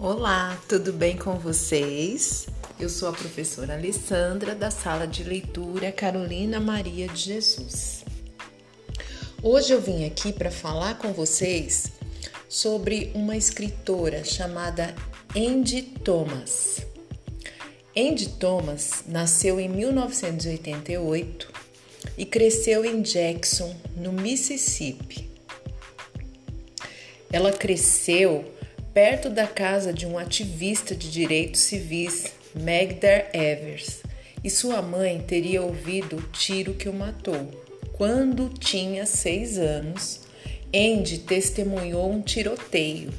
[0.00, 2.46] Olá, tudo bem com vocês?
[2.78, 8.04] Eu sou a professora Alessandra da sala de leitura Carolina Maria de Jesus.
[9.42, 11.90] Hoje eu vim aqui para falar com vocês
[12.48, 14.94] sobre uma escritora chamada
[15.36, 16.86] Andy Thomas.
[17.96, 21.52] Andy Thomas nasceu em 1988
[22.16, 25.28] e cresceu em Jackson, no Mississippi.
[27.32, 28.57] Ela cresceu
[28.98, 34.02] perto da casa de um ativista de direitos civis, Magdar Evers,
[34.42, 37.48] e sua mãe teria ouvido o tiro que o matou.
[37.92, 40.22] Quando tinha seis anos,
[40.74, 43.14] Andy testemunhou um tiroteio.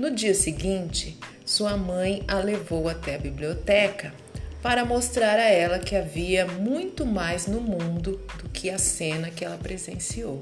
[0.00, 4.12] No dia seguinte, sua mãe a levou até a biblioteca
[4.60, 9.44] para mostrar a ela que havia muito mais no mundo do que a cena que
[9.44, 10.40] ela presenciou.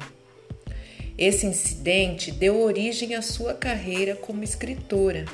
[1.19, 5.25] Esse incidente deu origem à sua carreira como escritora.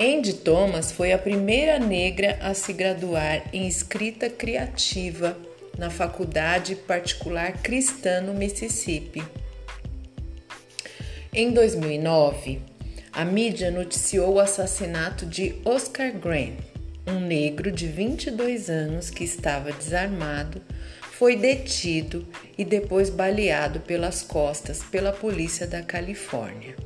[0.00, 5.36] Andy Thomas foi a primeira negra a se graduar em escrita criativa
[5.76, 9.22] na Faculdade Particular Cristã no Mississippi.
[11.32, 12.60] Em 2009,
[13.12, 16.58] a mídia noticiou o assassinato de Oscar Grant,
[17.06, 20.60] um negro de 22 anos que estava desarmado
[21.18, 22.24] foi detido
[22.56, 26.76] e depois baleado pelas costas pela polícia da Califórnia.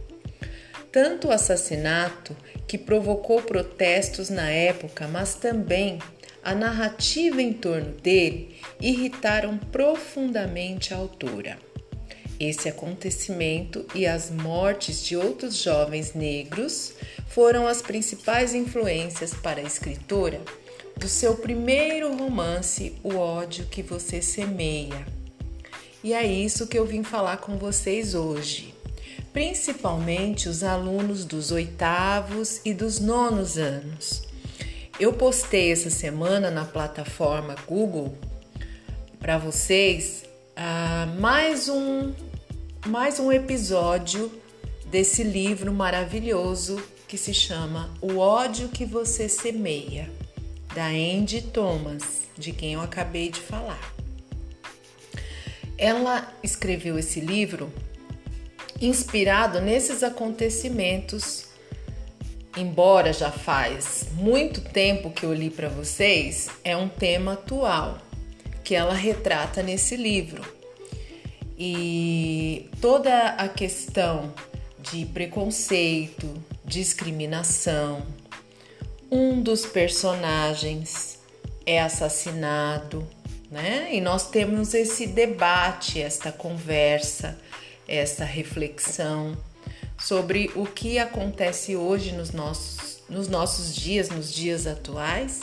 [0.90, 2.34] Tanto o assassinato,
[2.66, 5.98] que provocou protestos na época, mas também
[6.42, 11.58] a narrativa em torno dele irritaram profundamente a autora.
[12.40, 16.94] Esse acontecimento e as mortes de outros jovens negros
[17.28, 20.40] foram as principais influências para a escritora
[21.02, 25.04] do seu primeiro romance, O ódio que você semeia.
[26.00, 28.72] E é isso que eu vim falar com vocês hoje,
[29.32, 34.22] principalmente os alunos dos oitavos e dos nonos anos.
[35.00, 38.16] Eu postei essa semana na plataforma Google
[39.18, 40.24] para vocês
[40.56, 42.12] uh, mais um
[42.86, 44.30] mais um episódio
[44.86, 50.08] desse livro maravilhoso que se chama O ódio que você semeia
[50.74, 53.94] da Andy Thomas, de quem eu acabei de falar.
[55.76, 57.72] Ela escreveu esse livro
[58.80, 61.46] inspirado nesses acontecimentos.
[62.56, 67.98] Embora já faz muito tempo que eu li para vocês, é um tema atual
[68.62, 70.42] que ela retrata nesse livro.
[71.58, 74.32] E toda a questão
[74.78, 76.28] de preconceito,
[76.64, 78.04] discriminação,
[79.12, 81.18] um dos personagens
[81.66, 83.06] é assassinado,
[83.50, 83.90] né?
[83.92, 87.38] E nós temos esse debate, esta conversa,
[87.86, 89.36] essa reflexão
[89.98, 95.42] sobre o que acontece hoje nos nossos, nos nossos dias, nos dias atuais.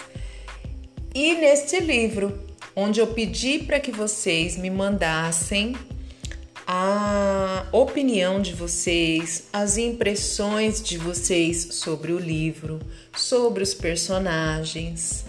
[1.14, 2.44] E neste livro,
[2.76, 5.76] onde eu pedi para que vocês me mandassem
[6.72, 12.80] a opinião de vocês, as impressões de vocês sobre o livro,
[13.12, 15.26] sobre os personagens,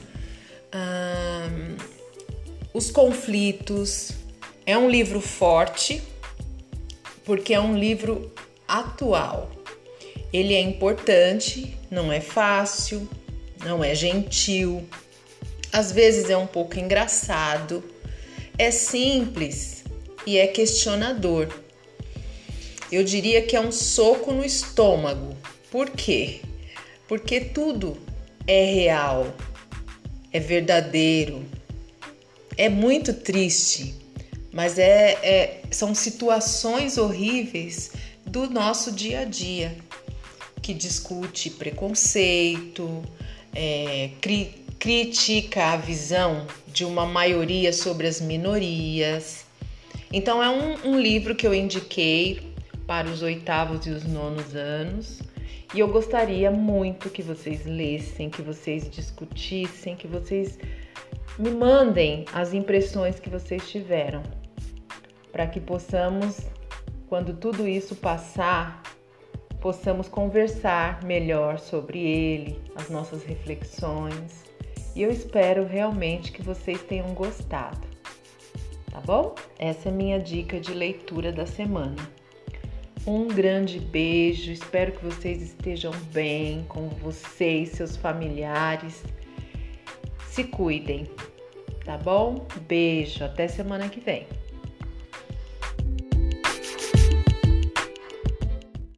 [2.74, 4.10] os conflitos.
[4.66, 6.02] É um livro forte,
[7.24, 8.30] porque é um livro
[8.68, 9.50] atual.
[10.30, 13.08] Ele é importante, não é fácil,
[13.64, 14.86] não é gentil,
[15.72, 17.82] às vezes é um pouco engraçado,
[18.58, 19.79] é simples
[20.26, 21.48] e é questionador.
[22.90, 25.36] Eu diria que é um soco no estômago.
[25.70, 26.40] Por quê?
[27.06, 27.96] Porque tudo
[28.46, 29.32] é real,
[30.32, 31.44] é verdadeiro,
[32.56, 33.94] é muito triste,
[34.52, 37.92] mas é, é são situações horríveis
[38.26, 39.76] do nosso dia a dia
[40.60, 43.02] que discute preconceito,
[43.54, 49.44] é, cri, critica a visão de uma maioria sobre as minorias
[50.12, 52.52] então, é um, um livro que eu indiquei
[52.84, 55.22] para os oitavos e os nonos anos.
[55.72, 60.58] E eu gostaria muito que vocês lessem, que vocês discutissem, que vocês
[61.38, 64.24] me mandem as impressões que vocês tiveram,
[65.30, 66.40] para que possamos,
[67.08, 68.82] quando tudo isso passar,
[69.60, 74.44] possamos conversar melhor sobre ele, as nossas reflexões.
[74.96, 77.89] E eu espero realmente que vocês tenham gostado
[78.90, 79.34] tá bom?
[79.58, 81.96] Essa é minha dica de leitura da semana.
[83.06, 89.02] Um grande beijo, espero que vocês estejam bem com vocês, seus familiares.
[90.26, 91.08] Se cuidem,
[91.84, 92.46] tá bom?
[92.68, 94.26] Beijo, até semana que vem.